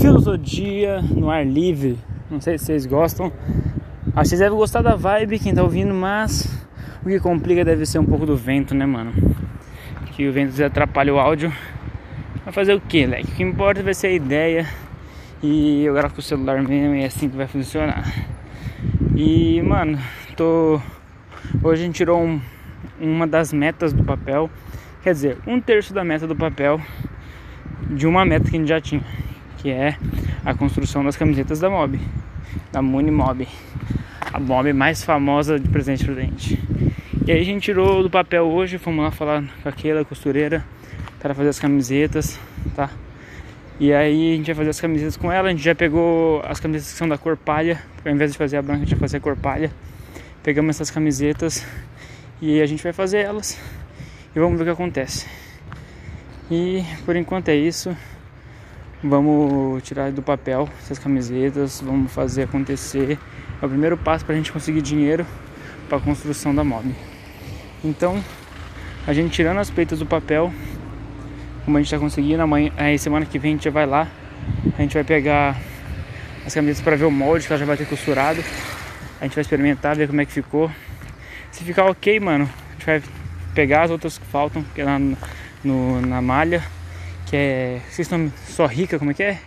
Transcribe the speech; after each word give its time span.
filosofia 0.00 1.02
no 1.02 1.30
ar 1.30 1.46
livre. 1.46 1.98
Não 2.30 2.40
sei 2.40 2.56
se 2.56 2.64
vocês 2.64 2.86
gostam. 2.86 3.26
Acho 3.26 4.22
que 4.22 4.28
vocês 4.28 4.40
devem 4.40 4.56
gostar 4.56 4.80
da 4.80 4.96
vibe, 4.96 5.38
quem 5.38 5.54
tá 5.54 5.62
ouvindo, 5.62 5.92
mas 5.92 6.48
o 7.04 7.08
que 7.08 7.20
complica 7.20 7.64
deve 7.64 7.84
ser 7.84 7.98
um 7.98 8.06
pouco 8.06 8.24
do 8.24 8.34
vento, 8.34 8.74
né, 8.74 8.86
mano? 8.86 9.12
Que 10.12 10.26
o 10.26 10.32
vento 10.32 10.62
atrapalha 10.64 11.12
o 11.12 11.18
áudio. 11.18 11.52
Vai 12.44 12.52
fazer 12.52 12.74
o 12.74 12.80
que, 12.80 13.04
leque? 13.04 13.30
O 13.30 13.34
que 13.36 13.42
importa 13.42 13.82
vai 13.82 13.92
ser 13.92 14.06
a 14.06 14.12
ideia. 14.12 14.66
E 15.42 15.84
eu 15.84 15.92
gravo 15.92 16.14
com 16.14 16.20
o 16.20 16.22
celular 16.22 16.62
mesmo 16.62 16.94
e 16.94 17.02
é 17.02 17.06
assim 17.06 17.28
que 17.28 17.36
vai 17.36 17.46
funcionar. 17.46 18.04
E, 19.14 19.60
mano, 19.62 19.98
tô. 20.34 20.80
Hoje 21.62 21.82
a 21.82 21.86
gente 21.86 21.96
tirou 21.96 22.22
um, 22.22 22.40
uma 22.98 23.26
das 23.26 23.52
metas 23.52 23.92
do 23.92 24.02
papel. 24.02 24.50
Quer 25.02 25.12
dizer, 25.12 25.38
um 25.46 25.60
terço 25.60 25.92
da 25.92 26.04
meta 26.04 26.26
do 26.26 26.36
papel 26.36 26.80
de 27.90 28.06
uma 28.06 28.24
meta 28.24 28.48
que 28.48 28.56
a 28.56 28.58
gente 28.58 28.68
já 28.68 28.80
tinha 28.80 29.02
que 29.60 29.70
é 29.70 29.96
a 30.44 30.54
construção 30.54 31.04
das 31.04 31.16
camisetas 31.16 31.60
da 31.60 31.68
Mob, 31.68 32.00
da 32.72 32.80
Muni 32.80 33.10
Mob, 33.10 33.46
a 34.32 34.40
Mob 34.40 34.72
mais 34.72 35.04
famosa 35.04 35.60
de 35.60 35.68
presente 35.68 36.04
Prudente. 36.04 36.58
E 37.26 37.30
aí 37.30 37.40
a 37.40 37.44
gente 37.44 37.62
tirou 37.64 38.02
do 38.02 38.08
papel 38.08 38.46
hoje, 38.46 38.78
fomos 38.78 39.04
lá 39.04 39.10
falar 39.10 39.44
com 39.62 39.68
aquela 39.68 40.02
costureira 40.02 40.64
para 41.20 41.34
fazer 41.34 41.50
as 41.50 41.60
camisetas, 41.60 42.40
tá? 42.74 42.88
E 43.78 43.92
aí 43.92 44.32
a 44.32 44.36
gente 44.36 44.46
vai 44.46 44.54
fazer 44.54 44.70
as 44.70 44.80
camisetas 44.80 45.16
com 45.18 45.30
ela, 45.30 45.48
a 45.48 45.50
gente 45.50 45.62
já 45.62 45.74
pegou 45.74 46.42
as 46.46 46.58
camisetas 46.58 46.92
que 46.92 46.98
são 46.98 47.08
da 47.08 47.18
cor 47.18 47.36
palha, 47.36 47.82
ao 48.04 48.10
invés 48.10 48.32
de 48.32 48.38
fazer 48.38 48.56
a 48.56 48.62
branca 48.62 48.82
a 48.82 48.84
gente 48.84 48.94
vai 48.94 49.00
fazer 49.00 49.18
a 49.18 49.20
cor 49.20 49.36
palha. 49.36 49.70
Pegamos 50.42 50.76
essas 50.76 50.90
camisetas 50.90 51.66
e 52.40 52.62
a 52.62 52.66
gente 52.66 52.82
vai 52.82 52.94
fazer 52.94 53.18
elas 53.18 53.60
e 54.34 54.40
vamos 54.40 54.56
ver 54.56 54.62
o 54.62 54.66
que 54.66 54.72
acontece. 54.72 55.26
E 56.50 56.82
por 57.04 57.14
enquanto 57.14 57.50
é 57.50 57.56
isso. 57.56 57.94
Vamos 59.02 59.82
tirar 59.82 60.12
do 60.12 60.20
papel 60.20 60.68
essas 60.78 60.98
camisetas, 60.98 61.80
vamos 61.80 62.12
fazer 62.12 62.42
acontecer. 62.42 63.18
É 63.60 63.64
o 63.64 63.68
primeiro 63.68 63.96
passo 63.96 64.26
para 64.26 64.34
a 64.34 64.36
gente 64.36 64.52
conseguir 64.52 64.82
dinheiro 64.82 65.26
para 65.88 65.96
a 65.96 66.00
construção 66.02 66.54
da 66.54 66.62
mob. 66.62 66.94
Então, 67.82 68.22
a 69.06 69.14
gente 69.14 69.32
tirando 69.32 69.56
as 69.56 69.70
peitas 69.70 70.00
do 70.00 70.04
papel, 70.04 70.52
como 71.64 71.78
a 71.78 71.80
gente 71.80 71.86
está 71.86 71.98
conseguindo, 71.98 72.42
amanhã, 72.42 72.70
aí 72.76 72.98
semana 72.98 73.24
que 73.24 73.38
vem 73.38 73.52
a 73.52 73.54
gente 73.54 73.64
já 73.64 73.70
vai 73.70 73.86
lá, 73.86 74.06
a 74.76 74.82
gente 74.82 74.92
vai 74.92 75.02
pegar 75.02 75.58
as 76.44 76.52
camisetas 76.52 76.84
para 76.84 76.94
ver 76.94 77.06
o 77.06 77.10
molde 77.10 77.46
que 77.46 77.52
ela 77.54 77.58
já 77.58 77.64
vai 77.64 77.78
ter 77.78 77.86
costurado. 77.86 78.44
A 79.18 79.24
gente 79.24 79.34
vai 79.34 79.40
experimentar, 79.40 79.96
ver 79.96 80.08
como 80.08 80.20
é 80.20 80.26
que 80.26 80.32
ficou. 80.32 80.70
Se 81.50 81.64
ficar 81.64 81.86
ok, 81.86 82.20
mano, 82.20 82.44
a 82.44 82.72
gente 82.74 82.84
vai 82.84 83.02
pegar 83.54 83.84
as 83.84 83.90
outras 83.90 84.18
que 84.18 84.26
faltam, 84.26 84.62
que 84.74 84.82
é 84.82 84.84
lá 84.84 84.98
no, 85.64 86.02
na 86.02 86.20
malha 86.20 86.62
que 87.30 87.36
é. 87.36 87.80
Vocês 87.88 88.00
estão 88.00 88.30
só 88.48 88.66
rica, 88.66 88.98
como 88.98 89.12
é 89.12 89.14
que 89.14 89.22
é? 89.22 89.38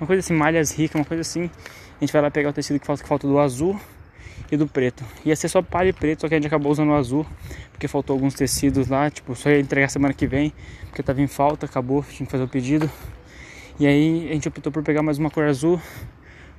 Uma 0.00 0.06
coisa 0.06 0.20
assim, 0.20 0.32
malhas 0.32 0.70
ricas, 0.70 0.94
uma 0.94 1.04
coisa 1.04 1.22
assim. 1.22 1.50
A 1.96 2.00
gente 2.00 2.12
vai 2.12 2.22
lá 2.22 2.30
pegar 2.30 2.50
o 2.50 2.52
tecido 2.52 2.78
que 2.78 2.86
falta, 2.86 3.02
que 3.02 3.08
falta 3.08 3.26
do 3.26 3.36
azul 3.36 3.78
e 4.50 4.56
do 4.56 4.68
preto. 4.68 5.04
Ia 5.24 5.34
ser 5.34 5.48
só 5.48 5.60
palha 5.60 5.88
e 5.88 5.92
preto, 5.92 6.20
só 6.20 6.28
que 6.28 6.34
a 6.34 6.36
gente 6.36 6.46
acabou 6.46 6.70
usando 6.70 6.90
o 6.90 6.94
azul, 6.94 7.26
porque 7.72 7.88
faltou 7.88 8.14
alguns 8.14 8.34
tecidos 8.34 8.86
lá, 8.86 9.10
tipo, 9.10 9.34
só 9.34 9.50
ia 9.50 9.58
entregar 9.58 9.88
semana 9.88 10.14
que 10.14 10.24
vem, 10.24 10.52
porque 10.86 11.02
tava 11.02 11.20
em 11.20 11.26
falta, 11.26 11.66
acabou, 11.66 12.04
tinha 12.04 12.24
que 12.24 12.30
fazer 12.30 12.44
o 12.44 12.48
pedido. 12.48 12.88
E 13.80 13.86
aí 13.88 14.28
a 14.30 14.34
gente 14.34 14.46
optou 14.46 14.72
por 14.72 14.84
pegar 14.84 15.02
mais 15.02 15.18
uma 15.18 15.28
cor 15.28 15.44
azul 15.44 15.80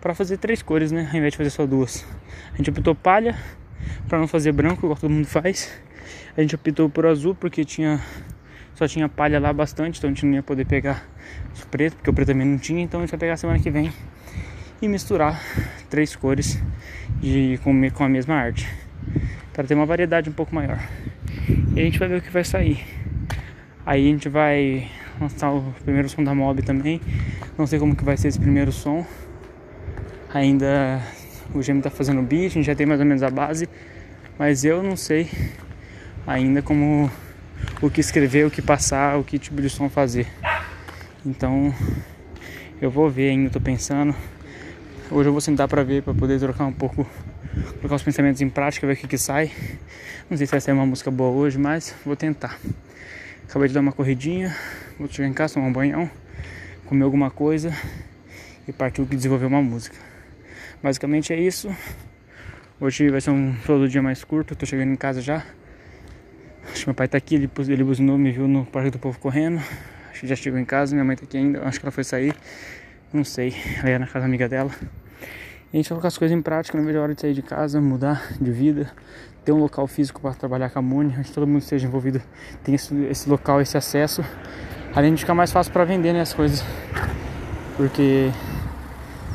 para 0.00 0.14
fazer 0.14 0.38
três 0.38 0.62
cores, 0.62 0.92
né? 0.92 1.08
Ao 1.10 1.18
invés 1.18 1.32
de 1.32 1.38
fazer 1.38 1.50
só 1.50 1.66
duas. 1.66 2.06
A 2.54 2.56
gente 2.56 2.70
optou 2.70 2.94
palha 2.94 3.36
para 4.08 4.18
não 4.18 4.28
fazer 4.28 4.52
branco, 4.52 4.86
igual 4.86 4.96
todo 4.96 5.10
mundo 5.10 5.26
faz. 5.26 5.72
A 6.36 6.40
gente 6.40 6.54
optou 6.54 6.88
por 6.88 7.04
azul 7.04 7.34
porque 7.34 7.64
tinha 7.64 8.00
só 8.78 8.86
tinha 8.86 9.08
palha 9.08 9.40
lá 9.40 9.52
bastante, 9.52 9.98
então 9.98 10.08
a 10.08 10.12
gente 10.12 10.24
não 10.24 10.34
ia 10.34 10.42
poder 10.42 10.64
pegar 10.64 11.04
o 11.60 11.66
preto, 11.66 11.96
porque 11.96 12.10
o 12.10 12.12
preto 12.12 12.28
também 12.28 12.46
não 12.46 12.58
tinha, 12.58 12.80
então 12.80 13.00
a 13.00 13.02
gente 13.02 13.10
vai 13.10 13.18
pegar 13.18 13.36
semana 13.36 13.58
que 13.58 13.68
vem 13.72 13.92
e 14.80 14.86
misturar 14.86 15.42
três 15.90 16.14
cores 16.14 16.62
de, 17.20 17.58
com, 17.64 17.90
com 17.90 18.04
a 18.04 18.08
mesma 18.08 18.36
arte, 18.36 18.68
para 19.52 19.64
ter 19.64 19.74
uma 19.74 19.84
variedade 19.84 20.30
um 20.30 20.32
pouco 20.32 20.54
maior. 20.54 20.78
E 21.74 21.80
a 21.80 21.82
gente 21.82 21.98
vai 21.98 22.06
ver 22.06 22.18
o 22.18 22.22
que 22.22 22.30
vai 22.30 22.44
sair. 22.44 22.86
Aí 23.84 24.06
a 24.06 24.12
gente 24.12 24.28
vai 24.28 24.88
lançar 25.20 25.50
o 25.50 25.74
primeiro 25.82 26.08
som 26.08 26.22
da 26.22 26.32
mob 26.32 26.62
também. 26.62 27.00
Não 27.58 27.66
sei 27.66 27.80
como 27.80 27.96
que 27.96 28.04
vai 28.04 28.16
ser 28.16 28.28
esse 28.28 28.38
primeiro 28.38 28.70
som. 28.70 29.04
Ainda 30.32 31.02
o 31.52 31.60
Gêmeo 31.60 31.82
tá 31.82 31.90
fazendo 31.90 32.20
o 32.20 32.22
beat, 32.22 32.52
a 32.52 32.54
gente 32.54 32.66
já 32.66 32.76
tem 32.76 32.86
mais 32.86 33.00
ou 33.00 33.06
menos 33.06 33.24
a 33.24 33.30
base, 33.30 33.68
mas 34.38 34.64
eu 34.64 34.84
não 34.84 34.96
sei 34.96 35.28
ainda 36.24 36.62
como 36.62 37.10
o 37.80 37.90
que 37.90 38.00
escrever, 38.00 38.46
o 38.46 38.50
que 38.50 38.60
passar, 38.60 39.18
o 39.18 39.24
que 39.24 39.38
tipo 39.38 39.60
de 39.62 39.70
som 39.70 39.88
fazer. 39.88 40.26
Então 41.24 41.74
eu 42.80 42.90
vou 42.90 43.10
ver 43.10 43.30
ainda, 43.30 43.50
tô 43.50 43.60
pensando. 43.60 44.14
Hoje 45.10 45.28
eu 45.28 45.32
vou 45.32 45.40
sentar 45.40 45.66
pra 45.68 45.82
ver, 45.82 46.02
pra 46.02 46.12
poder 46.12 46.38
trocar 46.38 46.66
um 46.66 46.72
pouco, 46.72 47.08
colocar 47.78 47.96
os 47.96 48.02
pensamentos 48.02 48.40
em 48.40 48.48
prática, 48.48 48.86
ver 48.86 48.92
o 48.92 48.96
que 48.96 49.08
que 49.08 49.18
sai. 49.18 49.50
Não 50.28 50.36
sei 50.36 50.46
se 50.46 50.50
vai 50.50 50.60
sair 50.60 50.74
uma 50.74 50.86
música 50.86 51.10
boa 51.10 51.30
hoje, 51.30 51.58
mas 51.58 51.94
vou 52.04 52.14
tentar. 52.14 52.58
Acabei 53.48 53.68
de 53.68 53.74
dar 53.74 53.80
uma 53.80 53.92
corridinha, 53.92 54.54
vou 54.98 55.08
chegar 55.08 55.26
em 55.26 55.32
casa, 55.32 55.54
tomar 55.54 55.68
um 55.68 55.72
banhão, 55.72 56.10
comer 56.84 57.04
alguma 57.04 57.30
coisa 57.30 57.74
e 58.66 58.72
partir 58.72 59.02
desenvolver 59.06 59.46
uma 59.46 59.62
música. 59.62 59.96
Basicamente 60.82 61.32
é 61.32 61.40
isso. 61.40 61.74
Hoje 62.80 63.08
vai 63.08 63.20
ser 63.20 63.30
um 63.30 63.56
todo 63.66 63.88
dia 63.88 64.02
mais 64.02 64.22
curto, 64.22 64.54
tô 64.54 64.66
chegando 64.66 64.92
em 64.92 64.96
casa 64.96 65.20
já. 65.22 65.42
Acho 66.70 66.80
que 66.80 66.86
meu 66.86 66.94
pai 66.94 67.08
tá 67.08 67.18
aqui, 67.18 67.34
ele, 67.34 67.50
ele 67.68 67.84
buzinou, 67.84 68.18
me 68.18 68.30
viu 68.30 68.46
no 68.46 68.64
Parque 68.64 68.90
do 68.90 68.98
Povo 68.98 69.18
correndo. 69.18 69.60
Acho 70.10 70.20
que 70.20 70.26
já 70.26 70.36
chegou 70.36 70.58
em 70.58 70.64
casa, 70.64 70.94
minha 70.94 71.04
mãe 71.04 71.16
tá 71.16 71.24
aqui 71.24 71.36
ainda, 71.36 71.62
acho 71.64 71.78
que 71.78 71.86
ela 71.86 71.92
foi 71.92 72.04
sair. 72.04 72.34
Não 73.12 73.24
sei, 73.24 73.54
ela 73.78 73.90
ia 73.90 73.98
na 73.98 74.06
casa 74.06 74.26
amiga 74.26 74.48
dela. 74.48 74.70
E 75.72 75.76
a 75.76 75.76
gente 75.76 75.88
colocar 75.88 76.08
as 76.08 76.16
coisas 76.16 76.36
em 76.36 76.42
prática, 76.42 76.76
não 76.78 76.84
vejo 76.84 76.98
a 76.98 77.02
hora 77.02 77.14
de 77.14 77.20
sair 77.20 77.34
de 77.34 77.42
casa, 77.42 77.80
mudar 77.80 78.32
de 78.40 78.50
vida, 78.50 78.90
ter 79.44 79.52
um 79.52 79.58
local 79.58 79.86
físico 79.86 80.20
para 80.20 80.34
trabalhar 80.34 80.70
com 80.70 80.78
a 80.78 80.82
Muni, 80.82 81.14
onde 81.18 81.30
todo 81.30 81.46
mundo 81.46 81.62
esteja 81.62 81.86
envolvido, 81.86 82.22
tem 82.64 82.74
esse, 82.74 82.94
esse 83.04 83.28
local, 83.28 83.60
esse 83.60 83.76
acesso. 83.76 84.24
Além 84.94 85.14
de 85.14 85.20
ficar 85.20 85.34
mais 85.34 85.52
fácil 85.52 85.72
para 85.72 85.84
vender 85.84 86.12
né, 86.12 86.20
as 86.20 86.32
coisas. 86.32 86.64
Porque, 87.76 88.30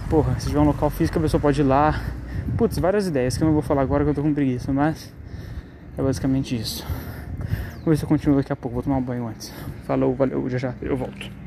porra, 0.10 0.40
se 0.40 0.48
tiver 0.48 0.60
um 0.60 0.66
local 0.66 0.90
físico, 0.90 1.18
a 1.20 1.22
pessoa 1.22 1.40
pode 1.40 1.62
ir 1.62 1.64
lá. 1.64 2.02
Putz, 2.58 2.78
várias 2.78 3.08
ideias 3.08 3.38
que 3.38 3.44
eu 3.44 3.46
não 3.46 3.54
vou 3.54 3.62
falar 3.62 3.82
agora 3.82 4.04
que 4.04 4.10
eu 4.10 4.14
tô 4.14 4.22
com 4.22 4.34
preguiça, 4.34 4.74
mas 4.74 5.14
é 5.98 6.02
basicamente 6.02 6.56
isso. 6.56 6.86
Vou 7.84 7.92
ver 7.92 7.98
se 7.98 8.06
eu 8.06 8.10
continuo 8.10 8.38
daqui 8.38 8.54
a 8.54 8.56
pouco. 8.56 8.76
Vou 8.76 8.84
tomar 8.84 8.98
um 8.98 9.02
banho 9.02 9.28
antes. 9.28 9.54
Falou, 9.86 10.16
valeu, 10.16 10.50
já 10.50 10.58
já 10.58 10.74
eu 10.82 10.96
volto. 10.96 11.30